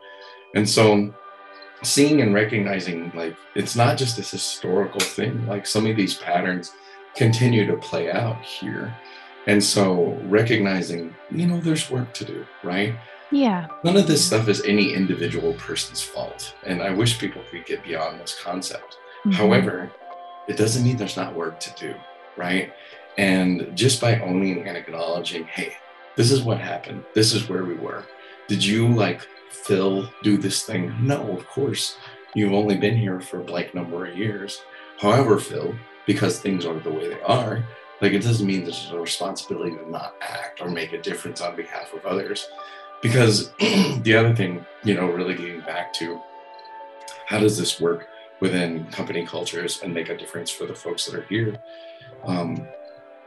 [0.56, 1.14] And so
[1.84, 6.72] seeing and recognizing like it's not just this historical thing, like some of these patterns
[7.20, 8.96] continue to play out here.
[9.46, 12.96] And so recognizing, you know, there's work to do, right?
[13.30, 13.68] Yeah.
[13.84, 16.56] None of this stuff is any individual person's fault.
[16.66, 18.98] And I wish people could get beyond this concept.
[19.26, 19.32] Mm-hmm.
[19.32, 19.92] However,
[20.48, 21.94] it doesn't mean there's not work to do,
[22.38, 22.72] right?
[23.18, 25.74] And just by owning and acknowledging, hey,
[26.16, 28.06] this is what happened, this is where we were.
[28.48, 30.96] Did you like Phil do this thing?
[31.06, 31.98] No, of course.
[32.34, 34.62] You've only been here for a blank number of years.
[35.00, 35.76] However, Phil,
[36.10, 37.64] because things are the way they are,
[38.02, 41.56] like it doesn't mean there's a responsibility to not act or make a difference on
[41.56, 42.48] behalf of others.
[43.00, 46.20] Because the other thing, you know, really getting back to
[47.28, 48.08] how does this work
[48.40, 51.62] within company cultures and make a difference for the folks that are here?
[52.24, 52.68] Um,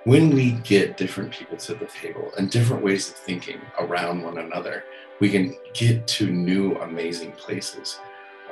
[0.02, 4.38] when we get different people to the table and different ways of thinking around one
[4.38, 4.82] another,
[5.20, 8.00] we can get to new, amazing places.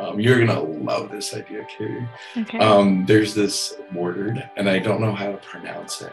[0.01, 2.09] Um, you're gonna love this idea, Katie.
[2.39, 2.59] Okay.
[2.59, 6.13] Um, there's this word, and I don't know how to pronounce it,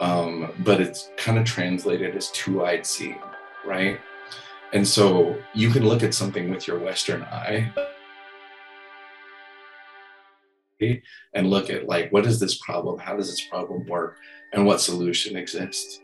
[0.00, 3.20] um, but it's kind of translated as two-eyed seeing,
[3.64, 3.98] right?
[4.72, 7.72] And so you can look at something with your Western eye
[11.34, 14.18] and look at like what is this problem how does this problem work
[14.52, 16.00] and what solution exists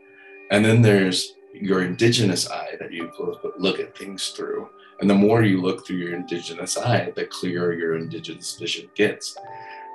[0.51, 4.69] and then there's your indigenous eye that you close, but look at things through
[5.03, 9.37] and the more you look through your indigenous eye, the clearer your indigenous vision gets.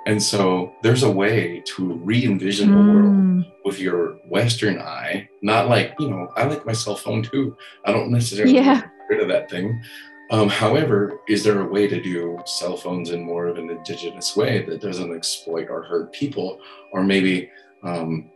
[0.04, 2.72] And so there's a way to re envision mm.
[2.72, 3.40] the world hmm.
[3.64, 7.56] with your Western eye, not like, you know, I like my cell phone too.
[7.86, 8.82] I don't necessarily yeah.
[8.82, 9.82] get rid of that thing.
[10.30, 14.36] Um, however, is there a way to do cell phones in more of an indigenous
[14.36, 16.60] way that doesn't exploit or hurt people?
[16.92, 17.50] Or maybe,
[17.82, 18.30] um,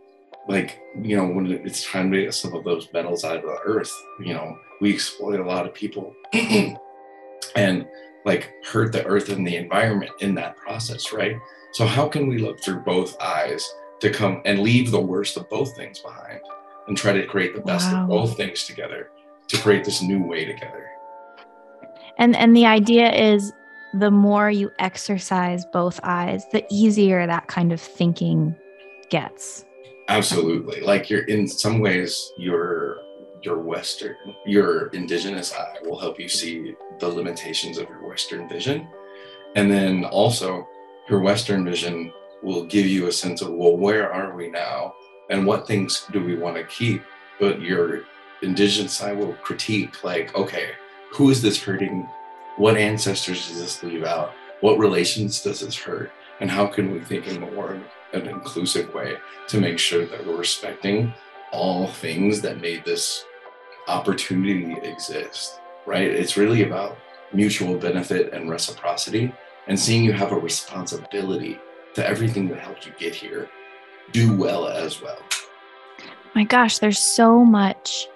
[0.48, 3.58] like, you know, when it's time to get some of those metals out of the
[3.64, 6.14] earth, you know, we exploit a lot of people
[7.54, 7.86] and
[8.24, 11.36] like hurt the earth and the environment in that process, right?
[11.72, 13.66] So how can we look through both eyes
[14.00, 16.40] to come and leave the worst of both things behind
[16.88, 18.02] and try to create the best wow.
[18.02, 19.10] of both things together
[19.48, 20.88] to create this new way together?
[22.18, 23.52] And and the idea is
[23.94, 28.54] the more you exercise both eyes, the easier that kind of thinking
[29.10, 29.64] gets.
[30.08, 30.80] Absolutely.
[30.80, 33.02] Like you're in some ways you're
[33.44, 38.88] your Western, your indigenous eye will help you see the limitations of your Western vision.
[39.56, 40.68] And then also,
[41.08, 42.12] your Western vision
[42.42, 44.94] will give you a sense of, well, where are we now?
[45.30, 47.02] And what things do we want to keep?
[47.40, 48.04] But your
[48.42, 50.70] indigenous eye will critique, like, okay,
[51.12, 52.08] who is this hurting?
[52.56, 54.32] What ancestors does this leave out?
[54.60, 56.10] What relations does this hurt?
[56.40, 57.80] And how can we think in more
[58.12, 59.16] an inclusive way
[59.48, 61.12] to make sure that we're respecting
[61.52, 63.24] all things that made this
[63.88, 66.10] opportunity exist, right?
[66.10, 66.96] It's really about
[67.32, 69.32] mutual benefit and reciprocity
[69.66, 71.58] and seeing you have a responsibility
[71.94, 73.48] to everything that helped you get here
[74.12, 75.18] do well as well.
[76.34, 78.08] My gosh, there's so much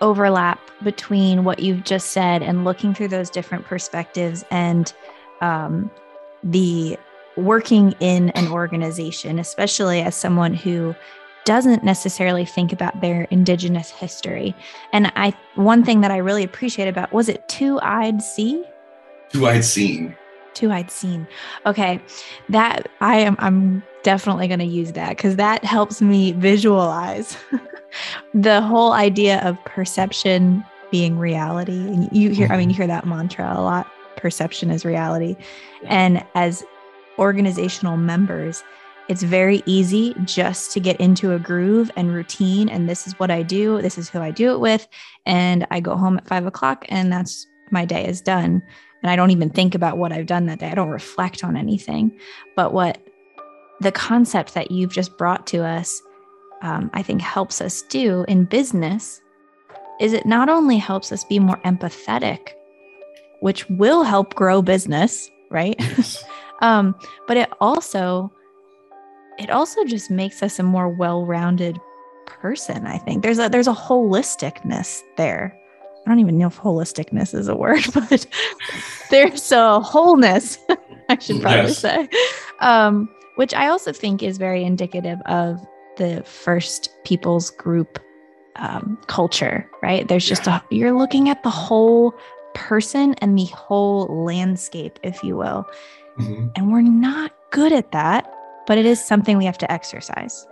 [0.00, 4.92] overlap between what you've just said and looking through those different perspectives and
[5.40, 5.90] um,
[6.42, 6.96] the
[7.42, 10.94] working in an organization, especially as someone who
[11.44, 14.54] doesn't necessarily think about their indigenous history.
[14.92, 18.64] And I one thing that I really appreciate about was it two-eyed sea?
[19.30, 20.16] Two-eyed seeing.
[20.54, 21.26] Two-eyed seeing.
[21.66, 22.00] Okay.
[22.48, 27.36] That I am I'm definitely going to use that cuz that helps me visualize
[28.34, 31.78] the whole idea of perception being reality.
[31.78, 32.82] And you hear I mean you mm-hmm.
[32.82, 33.86] hear that mantra a lot.
[34.16, 35.36] Perception is reality.
[35.86, 36.64] And as
[37.18, 38.62] organizational members,
[39.08, 42.68] it's very easy just to get into a groove and routine.
[42.68, 43.82] And this is what I do.
[43.82, 44.86] This is who I do it with.
[45.26, 48.62] And I go home at five o'clock and that's my day is done.
[49.02, 50.70] And I don't even think about what I've done that day.
[50.70, 52.16] I don't reflect on anything.
[52.54, 53.04] But what
[53.80, 56.00] the concept that you've just brought to us,
[56.62, 59.20] um, I think helps us do in business
[60.00, 62.50] is it not only helps us be more empathetic,
[63.40, 65.76] which will help grow business, right?
[65.78, 66.24] Yes.
[66.60, 66.94] Um,
[67.26, 68.32] but it also
[69.38, 71.78] it also just makes us a more well-rounded
[72.26, 73.22] person i think.
[73.22, 75.56] There's a there's a holisticness there.
[76.06, 78.26] I don't even know if holisticness is a word but
[79.10, 80.58] there's a wholeness
[81.08, 81.78] i should probably yes.
[81.78, 82.08] say.
[82.60, 85.60] Um, which i also think is very indicative of
[85.96, 87.98] the first people's group
[88.56, 90.06] um, culture right?
[90.08, 90.60] There's just yeah.
[90.70, 92.14] a you're looking at the whole
[92.54, 95.66] person and the whole landscape if you will
[96.20, 96.48] mm-hmm.
[96.56, 98.32] and we're not good at that
[98.70, 100.46] but it is something we have to exercise.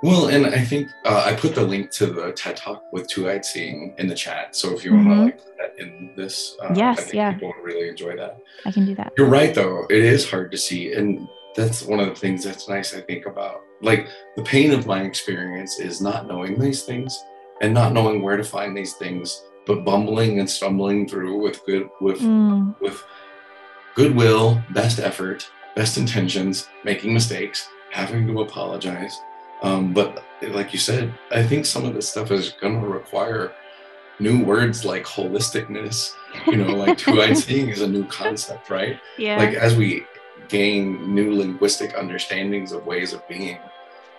[0.00, 3.28] Well, and I think uh, I put the link to the TED Talk with Two
[3.28, 4.54] Eyed Seeing in the chat.
[4.54, 5.24] So if you want to mm-hmm.
[5.24, 8.38] like put that in this, uh, yes, I think yeah, people would really enjoy that.
[8.64, 9.12] I can do that.
[9.18, 9.86] You're right, though.
[9.90, 12.94] It is hard to see, and that's one of the things that's nice.
[12.94, 17.18] I think about like the pain of my experience is not knowing these things
[17.60, 21.90] and not knowing where to find these things, but bumbling and stumbling through with good
[22.00, 22.80] with mm.
[22.80, 23.02] with
[23.94, 29.18] goodwill, best effort, best intentions, making mistakes, having to apologize.
[29.62, 33.52] Um, but like you said, I think some of this stuff is going to require
[34.18, 36.14] new words like holisticness.
[36.46, 38.98] You know, like two-eyed seeing is a new concept, right?
[39.18, 39.36] Yeah.
[39.36, 40.06] Like as we
[40.48, 43.58] gain new linguistic understandings of ways of being,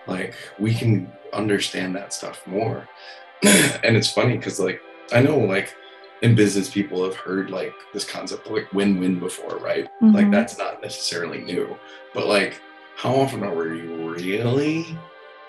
[0.06, 2.88] like we can understand that stuff more.
[3.42, 4.80] and it's funny because like
[5.12, 5.74] I know like
[6.22, 10.14] in business people have heard like this concept of like win-win before right mm-hmm.
[10.14, 11.76] like that's not necessarily new
[12.14, 12.60] but like
[12.96, 14.96] how often are we really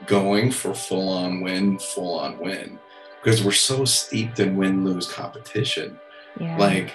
[0.07, 2.79] going for full-on win full-on win
[3.23, 5.97] because we're so steeped in win-lose competition
[6.39, 6.57] yeah.
[6.57, 6.91] like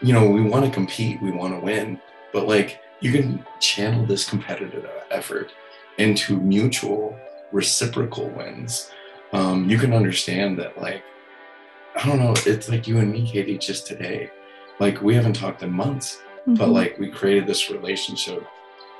[0.00, 2.00] you know we want to compete we want to win
[2.32, 5.52] but like you can channel this competitive effort
[5.98, 7.16] into mutual
[7.52, 8.90] reciprocal wins
[9.32, 11.02] um, you can understand that like
[11.96, 12.34] I don't know.
[12.46, 14.30] It's like you and me, Katie, just today.
[14.80, 16.54] Like we haven't talked in months, mm-hmm.
[16.54, 18.44] but like we created this relationship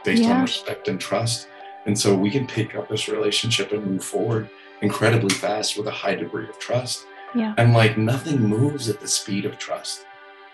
[0.05, 0.37] based yeah.
[0.37, 1.49] on respect and trust.
[1.87, 4.49] And so we can pick up this relationship and move forward
[4.83, 7.07] incredibly fast with a high degree of trust.
[7.35, 7.55] Yeah.
[7.57, 10.05] And like nothing moves at the speed of trust.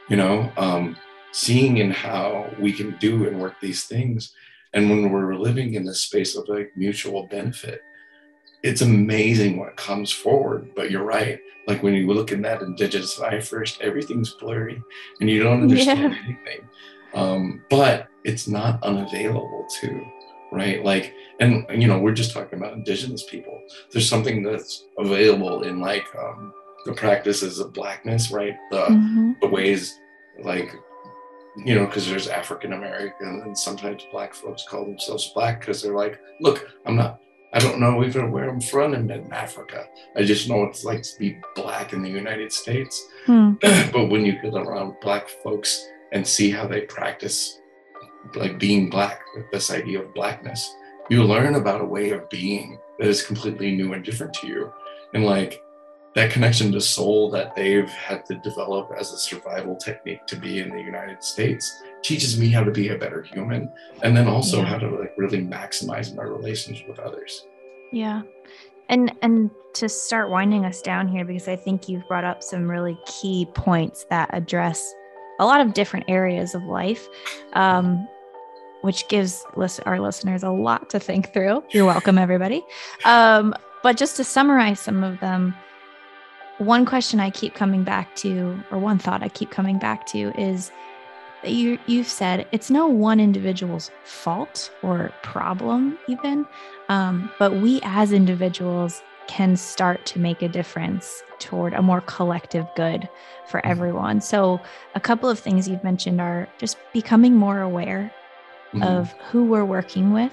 [0.08, 0.96] You know, um,
[1.32, 4.32] seeing in how we can do and work these things.
[4.72, 7.82] And when we're living in this space of like mutual benefit,
[8.62, 10.70] it's amazing what comes forward.
[10.74, 11.40] But you're right.
[11.66, 14.82] Like when you look in that indigenous eye first, everything's blurry
[15.20, 16.18] and you don't understand yeah.
[16.24, 16.68] anything.
[17.14, 20.04] Um, but it's not unavailable to,
[20.50, 20.84] right?
[20.84, 23.60] Like, and you know, we're just talking about indigenous people.
[23.92, 26.52] There's something that's available in like um,
[26.84, 28.56] the practices of blackness, right?
[28.70, 29.32] The mm-hmm.
[29.40, 29.98] the ways
[30.42, 30.74] like
[31.64, 35.96] you know, because there's African American and sometimes black folks call themselves black because they're
[35.96, 37.20] like, look, I'm not
[37.52, 39.86] I don't know even where I'm from in, in Africa.
[40.16, 43.06] I just know it's like to be black in the United States.
[43.28, 43.56] Hmm.
[43.92, 47.60] but when you get around black folks and see how they practice
[48.34, 50.74] like being black, with this idea of blackness,
[51.10, 54.72] you learn about a way of being that is completely new and different to you.
[55.12, 55.62] And like
[56.18, 60.58] that connection to soul that they've had to develop as a survival technique to be
[60.58, 63.70] in the United States teaches me how to be a better human
[64.02, 64.64] and then also Yeah.
[64.64, 67.46] how to like really maximize my relationship with others.
[67.92, 68.22] Yeah.
[68.88, 72.68] And and to start winding us down here because I think you've brought up some
[72.68, 74.92] really key points that address
[75.38, 77.06] a lot of different areas of life.
[77.52, 78.08] Um
[78.80, 79.44] which gives
[79.86, 81.62] our listeners a lot to think through.
[81.70, 82.64] You're welcome, everybody.
[83.04, 83.52] Um,
[83.82, 85.52] but just to summarize some of them,
[86.58, 90.32] one question I keep coming back to, or one thought I keep coming back to,
[90.40, 90.70] is
[91.42, 96.46] that you you've said it's no one individual's fault or problem, even,
[96.88, 102.66] um, but we as individuals can start to make a difference toward a more collective
[102.74, 103.08] good
[103.46, 104.20] for everyone.
[104.20, 104.60] So,
[104.94, 108.10] a couple of things you've mentioned are just becoming more aware
[108.74, 108.82] Mhm.
[108.82, 110.32] of who we're working with,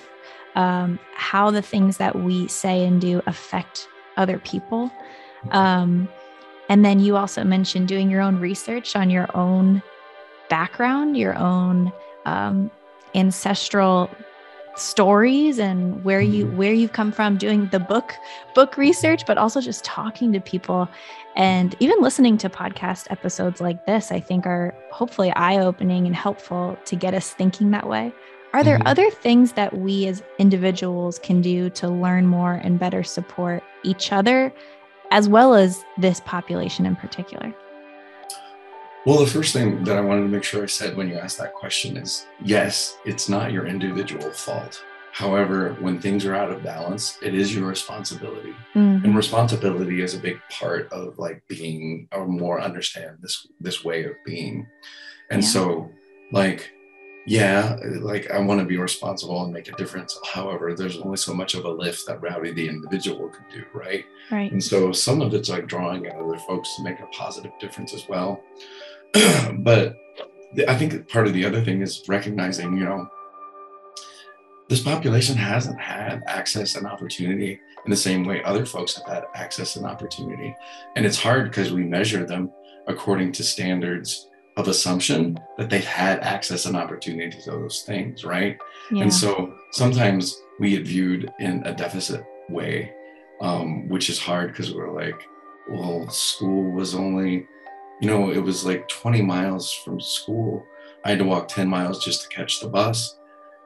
[0.56, 4.92] um, how the things that we say and do affect other people.
[5.52, 6.10] Um,
[6.70, 9.82] and then you also mentioned doing your own research on your own
[10.50, 11.92] background, your own
[12.26, 12.72] um,
[13.14, 14.10] ancestral
[14.76, 16.56] stories and where you Mhm.
[16.58, 18.14] where you've come from doing the book
[18.54, 20.90] book research but also just talking to people
[21.38, 26.78] and even listening to podcast episodes like this i think are hopefully eye-opening and helpful
[26.84, 28.12] to get us thinking that way
[28.54, 28.88] are there Mhm.
[28.88, 34.12] other things that we as individuals can do to learn more and better support each
[34.12, 34.52] other
[35.12, 37.54] as well as this population in particular
[39.06, 41.38] Well, the first thing that I wanted to make sure I said when you asked
[41.38, 44.84] that question is yes, it's not your individual fault.
[45.12, 48.54] However, when things are out of balance, it is your responsibility.
[48.74, 49.04] Mhm.
[49.04, 54.06] And responsibility is a big part of like being or more understand this this way
[54.06, 54.66] of being.
[55.30, 55.50] And Yeah.
[55.50, 55.90] so
[56.32, 56.72] like
[57.28, 60.18] yeah, like I want to be responsible and make a difference.
[60.32, 64.06] However, there's only so much of a lift that Rowdy the individual can do, right?
[64.30, 67.52] right And so some of it's like drawing in other folks to make a positive
[67.60, 68.44] difference as well.
[69.54, 69.98] but
[70.68, 73.10] I think part of the other thing is recognizing, you know,
[74.70, 79.26] this population hasn't had access and opportunity in the same way other folks have had
[79.36, 80.56] access and opportunity.
[80.96, 82.52] And it's hard because we measure them
[82.88, 88.58] according to standards of assumption that they've had access and opportunity to those things, right?
[88.92, 92.94] yeah And so sometimes we get viewed in a deficit way,
[93.42, 95.22] um, which is hard because we're like,
[95.70, 97.48] well, school was only,
[98.00, 100.66] you know, it was like 20 miles from school.
[101.04, 103.18] I had to walk 10 miles just to catch the bus.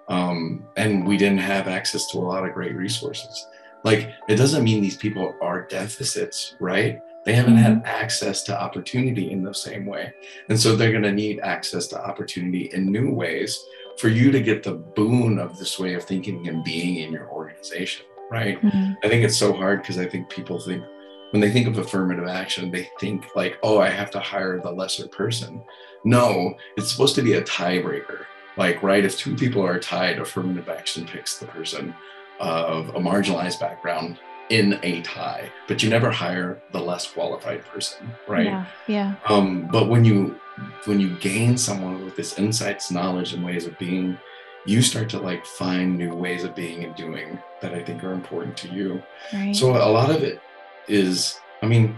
[0.08, 3.46] Um, and we didn't have access to a lot of great resources.
[3.84, 7.00] Like, it doesn't mean these people are deficits, right?
[7.30, 10.12] They haven't had access to opportunity in the same way.
[10.50, 13.68] And so they're going to need access to opportunity in new ways
[14.00, 17.30] for you to get the boon of this way of thinking and being in your
[17.30, 18.60] organization, right?
[18.60, 18.98] Mhm.
[19.04, 20.84] I think it's so hard because I think people think
[21.30, 24.72] when they think of affirmative action, they think like, oh, I have to hire the
[24.72, 25.62] lesser person.
[26.04, 28.26] No, it's supposed to be a tiebreaker.
[28.58, 31.94] Like, right, if two people are tied, affirmative action picks the person
[32.40, 34.18] of a marginalized background
[34.50, 38.46] in a tie, but you never hire the less qualified person, right?
[38.46, 39.16] yeah yeah.
[39.28, 40.40] Um, but when you
[40.86, 44.18] when you gain someone with this insights knowledge and ways of being
[44.66, 48.12] you start to like find new ways of being and doing that i think are
[48.12, 49.02] important to you.
[49.34, 49.56] Right.
[49.56, 50.42] So a lot of it
[50.88, 51.96] is i mean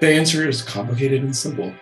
[0.00, 1.72] the answer is complicated and simple.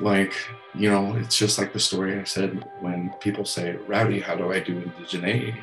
[0.00, 0.32] Like
[0.74, 4.52] you know it's just like the story i said when people say rowdy how do
[4.52, 5.56] i do indigeneity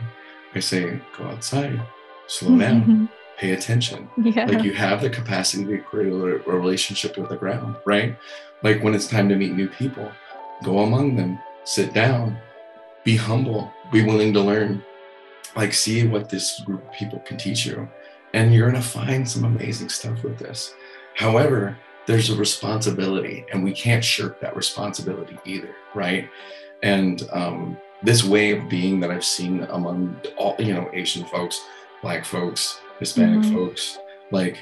[0.56, 1.80] i say go outside
[2.28, 3.10] slow down.
[3.38, 4.10] Pay attention.
[4.18, 4.46] Yeah.
[4.46, 8.16] Like you have the capacity to create a a relationship with the ground right?
[8.64, 10.10] Like when it's time to meet new people
[10.64, 12.38] go among them sit down
[13.04, 14.84] be humble be willing to learn.
[15.56, 17.88] Like see what this group of people can teach you.
[18.34, 20.74] And you're going to find some amazing stuff with this.
[21.16, 26.30] However there's a responsibility and we can't shirk that responsibility either right?
[26.84, 31.66] And um, this way of being that i've seen among all you know asian folks
[32.06, 33.54] black folks hispanic Mhm.
[33.56, 33.98] folks
[34.32, 34.58] like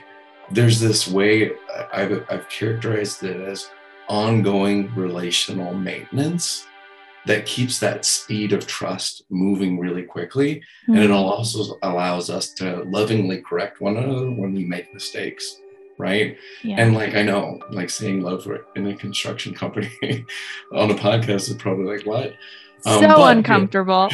[0.56, 1.52] there's this way
[1.92, 3.70] I've, I've characterized it as
[4.08, 6.66] ongoing relational maintenance
[7.26, 10.52] that keeps that speed of trust moving really quickly
[10.88, 11.16] and it Mhm.
[11.32, 12.66] also allows us to
[12.98, 15.46] lovingly correct one another when we make mistakes
[15.98, 16.78] right yeah.
[16.80, 19.92] and like i know like saying love in a construction company
[20.82, 22.30] on a podcast is probably like what
[22.86, 24.10] um, so but- uncomfortable.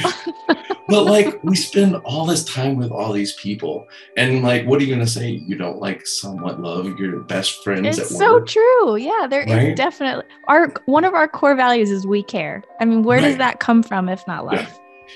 [0.88, 3.86] but like we spend all this time with all these people
[4.18, 5.30] and like what are you gonna say?
[5.30, 8.48] You don't like somewhat love your best friends it's so work?
[8.48, 8.96] true.
[8.98, 9.76] Yeah there is Right?
[9.76, 12.64] definitely our one of our core values is we care.
[12.80, 14.56] I mean where does that come from if not love?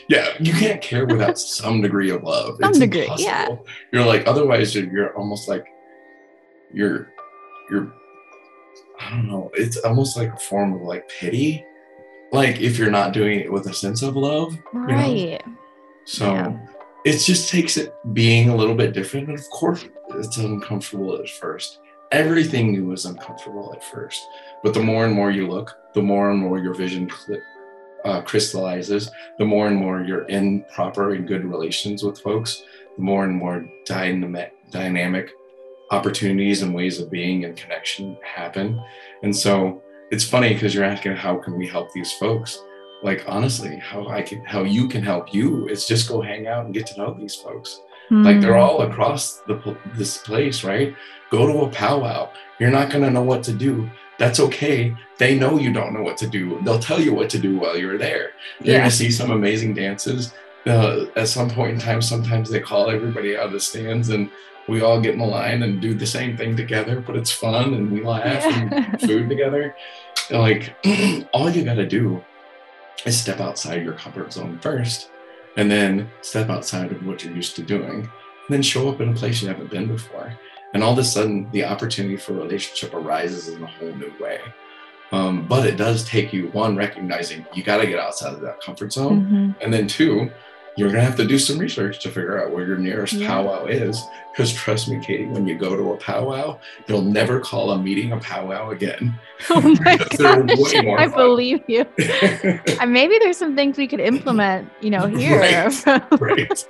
[0.08, 0.28] Yeah.
[0.28, 2.58] yeah you can't care without some degree of love.
[2.62, 3.56] Some it's degree, yeah.
[3.92, 5.66] you're like otherwise you're, you're almost like
[6.74, 7.12] you're
[7.72, 7.94] you're
[9.00, 11.66] I don't know, it's almost like a form of like pity.
[12.34, 14.58] Like if you're not doing it with a sense of love.
[14.74, 15.16] Right.
[15.16, 15.58] You know?
[16.06, 16.58] So Yeah.
[17.06, 19.30] it just takes it being a little bit different.
[19.30, 21.80] And of course, it's uncomfortable at first.
[22.12, 24.22] Everything new is uncomfortable at first.
[24.64, 27.40] But the more and more you look, the more and more your vision cl-
[28.04, 32.64] uh, crystallizes, the more and more you're in proper and good relations with folks,
[32.98, 35.32] the more and more dynamic, dynamic
[35.92, 38.82] opportunities and ways of being and connection happen.
[39.22, 39.82] And so
[40.12, 42.62] it's funny because you're asking how can we help these folks?
[43.02, 46.66] Like honestly, how I can how you can help you is just go hang out
[46.66, 47.80] and get to know these folks.
[48.12, 48.60] Like they're Hmm.
[48.60, 50.94] all across the this place, right?
[51.32, 52.30] Go to a powwow.
[52.60, 53.90] You're not gonna know what to do.
[54.20, 54.94] That's okay.
[55.18, 56.60] They know you don't know what to do.
[56.64, 58.32] They'll tell you what to do while you're there.
[58.62, 58.78] You're Yeah.
[58.80, 60.34] gonna see some amazing dances.
[60.68, 64.30] Uh, at some point in time, sometimes they call everybody out of the stands, and
[64.68, 67.02] we all get line and do the same thing together.
[67.02, 68.92] But it's fun, and we laugh and Yeah.
[68.94, 69.76] eat food together.
[70.30, 70.76] And, like
[71.34, 72.24] all you gotta do
[73.06, 75.10] is step outside your comfort zone first,
[75.58, 79.10] and then step outside of what you're used to doing, and then show up in
[79.10, 80.34] a place you haven't been before.
[80.74, 84.12] And all of a sudden, the opportunity for a relationship arises in a whole new
[84.20, 84.40] way.
[85.12, 88.60] Um, but it does take you one recognizing you got to get outside of that
[88.62, 89.64] comfort zone, Mhm.
[89.64, 90.32] and then two,
[90.76, 93.28] you're gonna have to do some research to figure out where your nearest Yeah.
[93.28, 94.02] powwow is.
[94.32, 98.12] Because trust me, Katie, when you go to a powwow, you'll never call a meeting
[98.12, 99.14] a powwow again.
[99.50, 101.12] Oh my gosh, I fun.
[101.18, 101.86] believe you.
[102.88, 105.40] Maybe there's some things we could implement, you know, here.
[105.40, 105.86] Right.
[106.22, 106.64] right.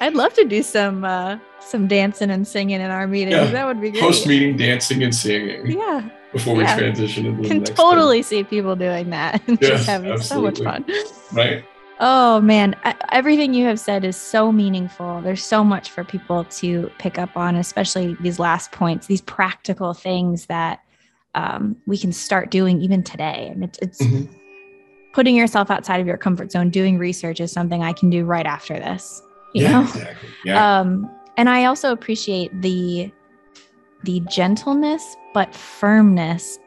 [0.00, 3.36] I'd love to do some uh, some dancing and singing in our meetings.
[3.36, 3.50] Yeah.
[3.50, 4.00] That would be great.
[4.02, 7.76] Post meeting dancing and singing yeah, before we transition into the can next thing.
[7.76, 10.84] totally see people doing that and Yes, just having so much fun.
[11.32, 11.64] Right.
[12.04, 12.74] Oh man,
[13.12, 15.20] everything you have said is so meaningful.
[15.22, 19.94] There's so much for people to pick up on, especially these last points, these practical
[19.94, 20.80] things that
[21.36, 23.50] um, we can start doing even today.
[23.52, 24.28] And it's, it's Mhm.
[25.12, 28.46] putting yourself outside of your comfort zone, doing research is something I can do right
[28.46, 29.22] after this.
[29.54, 29.82] You yeah, know?
[29.82, 30.28] exactly.
[30.44, 30.80] Yeah.
[30.80, 33.12] Um, and I also appreciate the
[34.04, 36.58] the gentleness but firmness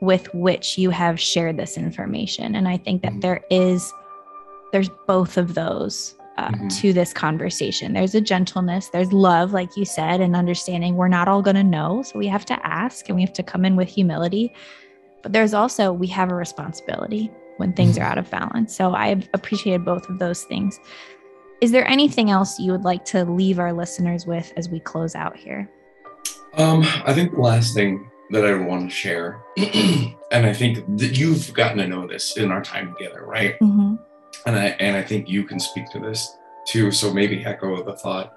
[0.00, 2.54] with which you have shared this information.
[2.54, 3.20] And I think that Mhm.
[3.22, 3.92] there is
[4.72, 6.80] there's both of those uh, Mhm.
[6.80, 7.94] to this conversation.
[7.94, 11.64] There's a gentleness, there's love, like you said, and understanding we're not all going to
[11.64, 14.52] know, so we have to ask and we have to come in with humility.
[15.24, 18.02] But there's also we have a responsibility when things Mhm.
[18.02, 18.72] are out of balance.
[18.76, 20.78] So I've appreciated both of those things.
[21.60, 25.16] Is there anything else you would like to leave our listeners with as we close
[25.16, 25.68] out here?
[26.54, 31.18] Um, I think the last thing that I want to share, and I think that
[31.18, 33.58] you've gotten to know this in our time together, right?
[33.60, 33.96] Mm-hmm.
[34.46, 36.36] And I and I think you can speak to this
[36.66, 36.90] too.
[36.90, 38.34] So maybe echo the thought.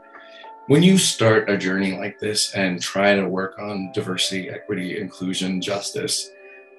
[0.68, 5.60] When you start a journey like this and try to work on diversity, equity, inclusion,
[5.60, 6.30] justice,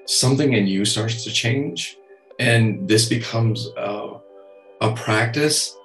[0.07, 1.99] something in you starts to change,
[2.39, 4.15] and this becomes a,
[4.81, 5.77] a practice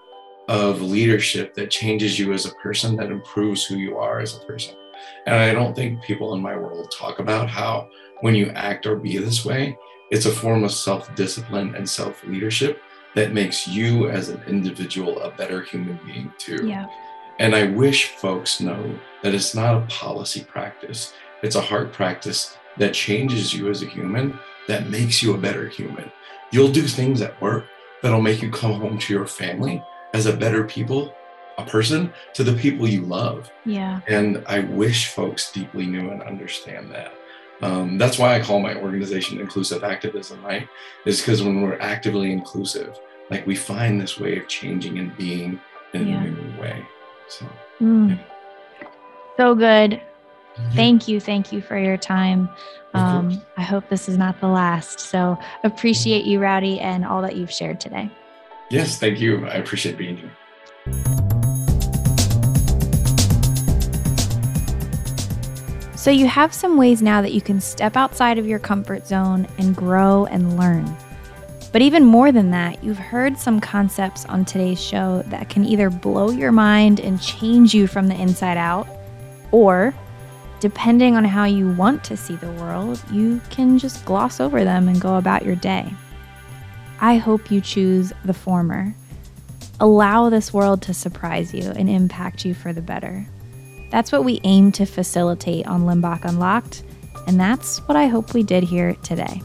[0.47, 4.45] of leadership that changes you as a person, that improves who you are as a
[4.45, 4.75] person.
[5.25, 7.89] And I don't think people in my world talk about how
[8.21, 9.77] when you act or be this way,
[10.11, 12.81] it's a form of self discipline and self leadership
[13.17, 16.67] that makes you as an individual a better human being too.
[16.67, 16.85] Yeah.
[17.39, 22.55] And I wish folks know that it's not a policy practice, it's a heart practice
[22.77, 24.37] that changes you as a human,
[24.67, 26.11] that makes you a better human.
[26.51, 27.65] You'll do things at work
[28.03, 31.15] that'll make you come home to your family as a better people,
[31.57, 33.49] a person to the people you love.
[33.65, 34.01] Yeah.
[34.07, 37.13] And I wish folks deeply knew and understand that.
[37.63, 40.67] Um, that's why I call my organization inclusive activism, right?
[41.07, 42.99] Is because when we're actively inclusive,
[43.29, 45.59] like we find this way of changing and being
[45.93, 46.23] in Yeah.
[46.23, 46.85] a new way.
[47.29, 47.45] So
[47.81, 48.19] Mm.
[49.37, 49.93] So good.
[49.93, 50.69] yeah.
[50.73, 51.19] Thank you.
[51.19, 52.49] Thank you for your time.
[52.93, 53.41] Um.
[53.57, 54.99] I hope this is not the last.
[54.99, 58.09] So appreciate you, Rowdy, and all that you've shared today.
[58.69, 59.45] yes, thank you.
[59.47, 60.31] I appreciate being here.
[65.95, 69.45] So you have some ways now that you can step outside of your comfort zone
[69.57, 70.85] and grow and learn.
[71.77, 75.91] But even more than that, you've heard some concepts on today's show that can either
[75.91, 78.87] blow your mind and change you from the inside out,
[79.51, 79.93] or
[80.59, 84.87] depending on how you want to see the world, you can just gloss over them
[84.87, 85.93] and go about your day.
[86.99, 88.95] I hope you choose the former.
[89.79, 93.23] Allow this world to surprise you and impact you for the better.
[93.91, 96.81] That's what we aim to facilitate on Limbach Unlocked,
[97.27, 99.43] and that's what I hope we did here today.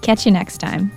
[0.00, 0.92] Catch you next time.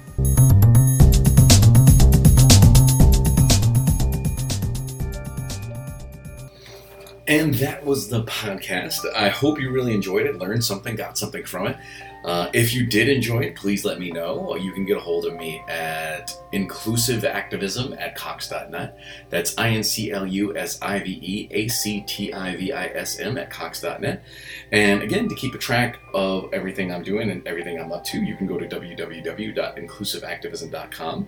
[7.30, 9.06] And that was the podcast.
[9.16, 11.78] I hope you really enjoyed it, learned something, got something from it.
[12.26, 14.56] Uh, if you did enjoy it, please let me know.
[14.56, 18.98] You can get a hold of me at inclusiveactivism at cox.net.
[19.30, 22.74] That's I N C L U S I V E A C T I V
[22.74, 24.24] I S M at cox.net.
[24.72, 28.20] And again, to keep a track of everything I'm doing and everything I'm up to,
[28.20, 31.28] you can go to www.inclusiveactivism.com.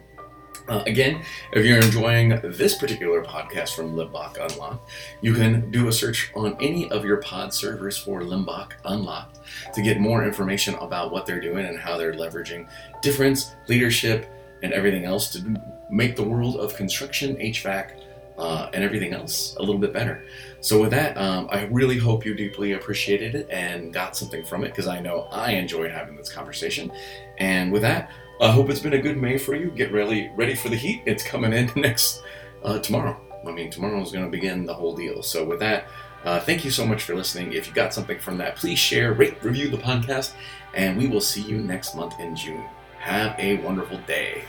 [0.67, 1.23] Uh, again,
[1.53, 4.89] if you're enjoying this particular podcast from Limbach Unlocked,
[5.21, 9.39] you can do a search on any of your pod servers for Limbach Unlocked
[9.73, 12.67] to get more information about what they're doing and how they're leveraging
[13.01, 14.29] difference, leadership,
[14.63, 17.91] and everything else to make the world of construction, HVAC,
[18.37, 20.23] uh, and everything else a little bit better.
[20.61, 24.63] So, with that, um, I really hope you deeply appreciated it and got something from
[24.63, 26.91] it because I know I enjoyed having this conversation.
[27.39, 28.09] And with that,
[28.41, 29.69] I hope it's been a good May for you.
[29.69, 31.03] Get ready, ready for the heat.
[31.05, 32.23] It's coming in next
[32.63, 33.21] uh, tomorrow.
[33.47, 35.21] I mean, tomorrow is going to begin the whole deal.
[35.21, 35.87] So with that,
[36.25, 37.53] uh, thank you so much for listening.
[37.53, 40.33] If you got something from that, please share, rate, review the podcast,
[40.73, 42.65] and we will see you next month in June.
[42.97, 44.43] Have a wonderful day.